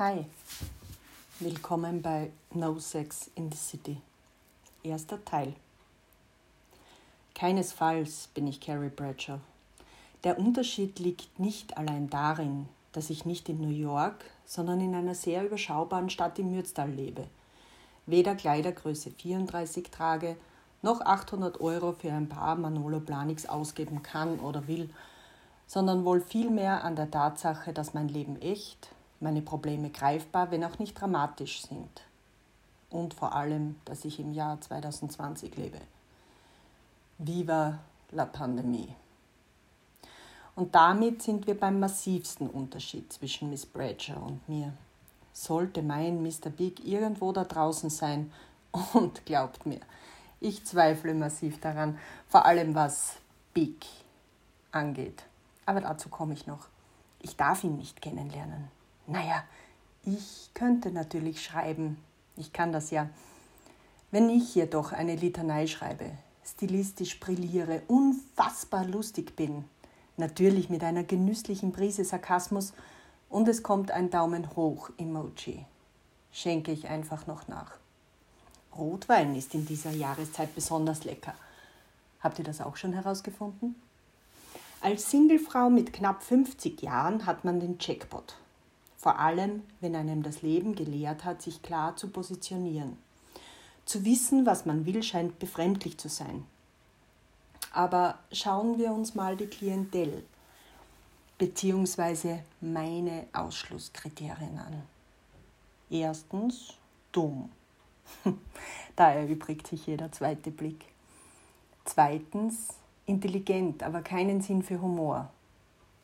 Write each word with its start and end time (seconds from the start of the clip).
Hi, 0.00 0.24
willkommen 1.40 2.00
bei 2.00 2.30
No 2.54 2.78
Sex 2.78 3.30
in 3.34 3.52
the 3.52 3.58
City. 3.58 4.00
Erster 4.82 5.22
Teil. 5.26 5.52
Keinesfalls 7.34 8.30
bin 8.32 8.46
ich 8.46 8.62
Carrie 8.62 8.88
Bradshaw. 8.88 9.40
Der 10.24 10.38
Unterschied 10.38 10.98
liegt 11.00 11.38
nicht 11.38 11.76
allein 11.76 12.08
darin, 12.08 12.66
dass 12.92 13.10
ich 13.10 13.26
nicht 13.26 13.50
in 13.50 13.60
New 13.60 13.76
York, 13.76 14.24
sondern 14.46 14.80
in 14.80 14.94
einer 14.94 15.14
sehr 15.14 15.44
überschaubaren 15.44 16.08
Stadt 16.08 16.38
im 16.38 16.50
Mürztal 16.50 16.88
lebe. 16.88 17.26
Weder 18.06 18.34
Kleidergröße 18.34 19.10
34 19.10 19.90
trage, 19.90 20.38
noch 20.80 21.02
800 21.02 21.60
Euro 21.60 21.92
für 21.92 22.10
ein 22.10 22.30
paar 22.30 22.56
Manolo 22.56 23.00
Planix 23.00 23.44
ausgeben 23.44 24.02
kann 24.02 24.40
oder 24.40 24.66
will, 24.66 24.88
sondern 25.66 26.06
wohl 26.06 26.22
vielmehr 26.22 26.84
an 26.84 26.96
der 26.96 27.10
Tatsache, 27.10 27.74
dass 27.74 27.92
mein 27.92 28.08
Leben 28.08 28.40
echt, 28.40 28.88
meine 29.20 29.42
Probleme 29.42 29.90
greifbar, 29.90 30.50
wenn 30.50 30.64
auch 30.64 30.78
nicht 30.78 31.00
dramatisch 31.00 31.62
sind. 31.62 32.02
Und 32.90 33.14
vor 33.14 33.34
allem, 33.34 33.76
dass 33.84 34.04
ich 34.04 34.18
im 34.18 34.32
Jahr 34.32 34.60
2020 34.60 35.56
lebe. 35.56 35.78
Viva 37.18 37.78
la 38.10 38.24
Pandemie. 38.24 38.94
Und 40.56 40.74
damit 40.74 41.22
sind 41.22 41.46
wir 41.46 41.58
beim 41.58 41.78
massivsten 41.78 42.48
Unterschied 42.48 43.12
zwischen 43.12 43.50
Miss 43.50 43.64
Bradshaw 43.66 44.20
und 44.26 44.48
mir. 44.48 44.72
Sollte 45.32 45.82
mein 45.82 46.22
Mr. 46.22 46.50
Big 46.50 46.84
irgendwo 46.84 47.32
da 47.32 47.44
draußen 47.44 47.88
sein, 47.88 48.32
und 48.94 49.24
glaubt 49.26 49.66
mir, 49.66 49.80
ich 50.40 50.64
zweifle 50.64 51.14
massiv 51.14 51.60
daran, 51.60 51.98
vor 52.28 52.46
allem 52.46 52.74
was 52.74 53.16
Big 53.52 53.84
angeht. 54.72 55.24
Aber 55.66 55.80
dazu 55.80 56.08
komme 56.08 56.34
ich 56.34 56.46
noch. 56.46 56.68
Ich 57.20 57.36
darf 57.36 57.64
ihn 57.64 57.76
nicht 57.76 58.00
kennenlernen. 58.00 58.68
Naja, 59.10 59.42
ich 60.04 60.50
könnte 60.54 60.92
natürlich 60.92 61.42
schreiben. 61.42 61.96
Ich 62.36 62.52
kann 62.52 62.70
das 62.70 62.92
ja. 62.92 63.10
Wenn 64.12 64.30
ich 64.30 64.54
jedoch 64.54 64.92
eine 64.92 65.16
Litanei 65.16 65.66
schreibe, 65.66 66.12
stilistisch 66.44 67.18
brilliere, 67.18 67.82
unfassbar 67.88 68.84
lustig 68.84 69.34
bin, 69.34 69.64
natürlich 70.16 70.70
mit 70.70 70.84
einer 70.84 71.02
genüsslichen 71.02 71.72
Prise 71.72 72.04
Sarkasmus 72.04 72.72
und 73.28 73.48
es 73.48 73.64
kommt 73.64 73.90
ein 73.90 74.10
Daumen 74.10 74.54
hoch 74.54 74.90
Emoji, 74.96 75.64
schenke 76.30 76.70
ich 76.70 76.86
einfach 76.86 77.26
noch 77.26 77.48
nach. 77.48 77.78
Rotwein 78.78 79.34
ist 79.34 79.54
in 79.54 79.66
dieser 79.66 79.90
Jahreszeit 79.90 80.54
besonders 80.54 81.02
lecker. 81.02 81.34
Habt 82.20 82.38
ihr 82.38 82.44
das 82.44 82.60
auch 82.60 82.76
schon 82.76 82.92
herausgefunden? 82.92 83.74
Als 84.80 85.10
Singlefrau 85.10 85.68
mit 85.68 85.92
knapp 85.92 86.22
50 86.22 86.80
Jahren 86.80 87.26
hat 87.26 87.44
man 87.44 87.58
den 87.58 87.76
Jackpot 87.80 88.36
vor 89.00 89.18
allem 89.18 89.62
wenn 89.80 89.96
einem 89.96 90.22
das 90.22 90.42
Leben 90.42 90.74
gelehrt 90.74 91.24
hat, 91.24 91.40
sich 91.40 91.62
klar 91.62 91.96
zu 91.96 92.08
positionieren. 92.08 92.98
Zu 93.86 94.04
wissen, 94.04 94.44
was 94.44 94.66
man 94.66 94.84
will, 94.84 95.02
scheint 95.02 95.38
befremdlich 95.38 95.96
zu 95.96 96.08
sein. 96.08 96.44
Aber 97.72 98.18
schauen 98.30 98.78
wir 98.78 98.92
uns 98.92 99.14
mal 99.14 99.36
die 99.36 99.46
Klientel 99.46 100.22
bzw. 101.38 102.40
meine 102.60 103.26
Ausschlusskriterien 103.32 104.58
an. 104.58 104.82
Erstens 105.88 106.74
dumm. 107.10 107.50
da 108.96 109.12
erübrigt 109.12 109.66
sich 109.66 109.86
jeder 109.86 110.12
zweite 110.12 110.50
Blick. 110.50 110.84
Zweitens 111.86 112.68
intelligent, 113.06 113.82
aber 113.82 114.02
keinen 114.02 114.42
Sinn 114.42 114.62
für 114.62 114.80
Humor. 114.80 115.30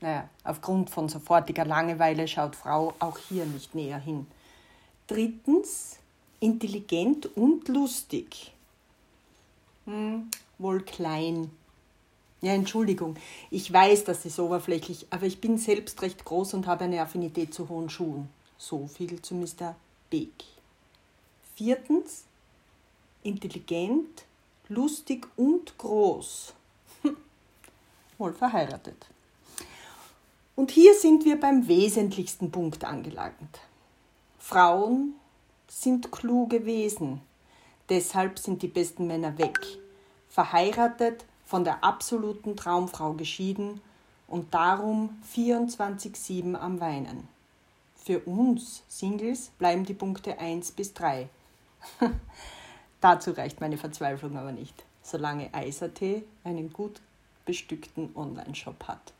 Naja, 0.00 0.28
aufgrund 0.44 0.90
von 0.90 1.08
sofortiger 1.08 1.64
Langeweile 1.64 2.28
schaut 2.28 2.54
Frau 2.54 2.94
auch 3.00 3.18
hier 3.18 3.46
nicht 3.46 3.74
näher 3.74 3.98
hin. 3.98 4.26
Drittens, 5.08 5.98
intelligent 6.40 7.36
und 7.36 7.66
lustig. 7.68 8.52
Hm, 9.86 10.30
wohl 10.58 10.82
klein. 10.82 11.50
Ja, 12.40 12.52
Entschuldigung, 12.52 13.16
ich 13.50 13.72
weiß, 13.72 14.04
das 14.04 14.24
ist 14.24 14.38
oberflächlich, 14.38 15.06
aber 15.10 15.26
ich 15.26 15.40
bin 15.40 15.58
selbst 15.58 16.00
recht 16.02 16.24
groß 16.24 16.54
und 16.54 16.68
habe 16.68 16.84
eine 16.84 17.00
Affinität 17.02 17.52
zu 17.52 17.68
hohen 17.68 17.90
Schuhen. 17.90 18.28
So 18.58 18.86
viel 18.86 19.20
zu 19.20 19.34
Mr. 19.34 19.74
Big. 20.08 20.32
Viertens, 21.56 22.24
intelligent, 23.24 24.24
lustig 24.68 25.26
und 25.36 25.76
groß. 25.78 26.54
Wohl 28.18 28.32
verheiratet. 28.32 29.06
Und 30.58 30.72
hier 30.72 30.92
sind 30.94 31.24
wir 31.24 31.38
beim 31.38 31.68
wesentlichsten 31.68 32.50
Punkt 32.50 32.84
angelangt. 32.84 33.60
Frauen 34.40 35.14
sind 35.68 36.10
kluge 36.10 36.66
Wesen. 36.66 37.20
Deshalb 37.88 38.40
sind 38.40 38.62
die 38.62 38.66
besten 38.66 39.06
Männer 39.06 39.38
weg. 39.38 39.56
Verheiratet, 40.28 41.24
von 41.46 41.62
der 41.62 41.84
absoluten 41.84 42.56
Traumfrau 42.56 43.12
geschieden 43.12 43.80
und 44.26 44.52
darum 44.52 45.22
24-7 45.32 46.56
am 46.56 46.80
Weinen. 46.80 47.28
Für 47.94 48.18
uns 48.18 48.82
Singles 48.88 49.52
bleiben 49.60 49.84
die 49.84 49.94
Punkte 49.94 50.40
1 50.40 50.72
bis 50.72 50.92
3. 50.92 51.28
Dazu 53.00 53.30
reicht 53.30 53.60
meine 53.60 53.78
Verzweiflung 53.78 54.36
aber 54.36 54.50
nicht, 54.50 54.84
solange 55.04 55.54
Eisert 55.54 56.00
einen 56.42 56.72
gut 56.72 57.00
bestückten 57.44 58.10
Online-Shop 58.16 58.88
hat. 58.88 59.12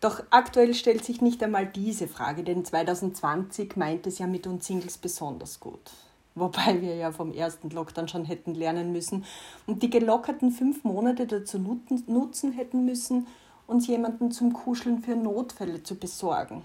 Doch 0.00 0.22
aktuell 0.30 0.74
stellt 0.74 1.04
sich 1.04 1.20
nicht 1.20 1.42
einmal 1.42 1.66
diese 1.66 2.08
Frage, 2.08 2.42
denn 2.42 2.64
2020 2.64 3.76
meint 3.76 4.06
es 4.06 4.18
ja 4.18 4.26
mit 4.26 4.46
uns 4.46 4.66
Singles 4.66 4.96
besonders 4.96 5.60
gut. 5.60 5.90
Wobei 6.34 6.80
wir 6.80 6.96
ja 6.96 7.12
vom 7.12 7.32
ersten 7.32 7.70
Lockdown 7.70 8.08
schon 8.08 8.24
hätten 8.24 8.54
lernen 8.54 8.92
müssen 8.92 9.24
und 9.66 9.82
die 9.82 9.90
gelockerten 9.90 10.52
fünf 10.52 10.84
Monate 10.84 11.26
dazu 11.26 11.58
nutzen 11.58 12.52
hätten 12.52 12.84
müssen, 12.86 13.26
uns 13.66 13.86
jemanden 13.86 14.32
zum 14.32 14.52
Kuscheln 14.52 15.02
für 15.02 15.16
Notfälle 15.16 15.82
zu 15.82 15.96
besorgen. 15.96 16.64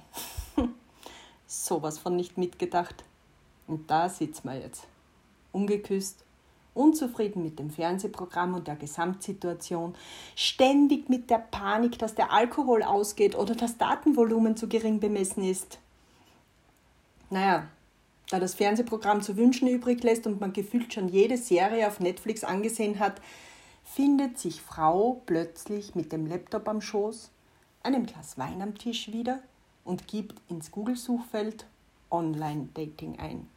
Sowas 1.47 1.99
von 1.99 2.15
nicht 2.15 2.37
mitgedacht. 2.37 3.03
Und 3.67 3.89
da 3.91 4.09
sitzen 4.09 4.47
wir 4.47 4.59
jetzt. 4.59 4.87
Ungeküsst, 5.51 6.24
unzufrieden 6.75 7.41
mit 7.41 7.57
dem 7.57 7.71
Fernsehprogramm 7.71 8.53
und 8.53 8.67
der 8.67 8.75
Gesamtsituation, 8.75 9.95
ständig 10.35 11.09
mit 11.09 11.31
der 11.31 11.39
Panik, 11.39 11.97
dass 11.97 12.13
der 12.13 12.31
Alkohol 12.31 12.83
ausgeht 12.83 13.35
oder 13.35 13.55
das 13.55 13.77
Datenvolumen 13.77 14.55
zu 14.55 14.67
gering 14.67 14.99
bemessen 14.99 15.43
ist. 15.43 15.79
Naja, 17.31 17.67
da 18.29 18.39
das 18.39 18.53
Fernsehprogramm 18.53 19.21
zu 19.21 19.37
wünschen 19.37 19.67
übrig 19.67 20.03
lässt 20.03 20.27
und 20.27 20.39
man 20.39 20.53
gefühlt 20.53 20.93
schon 20.93 21.09
jede 21.09 21.37
Serie 21.37 21.87
auf 21.87 21.99
Netflix 21.99 22.43
angesehen 22.43 22.99
hat, 22.99 23.21
findet 23.83 24.37
sich 24.37 24.61
Frau 24.61 25.21
plötzlich 25.25 25.95
mit 25.95 26.11
dem 26.11 26.27
Laptop 26.27 26.67
am 26.67 26.81
Schoß, 26.81 27.31
einem 27.83 28.05
Glas 28.05 28.37
Wein 28.37 28.61
am 28.61 28.77
Tisch 28.77 29.11
wieder 29.11 29.39
und 29.83 30.07
gibt 30.07 30.41
ins 30.49 30.71
Google-Suchfeld 30.71 31.65
Online-Dating 32.09 33.19
ein. 33.19 33.47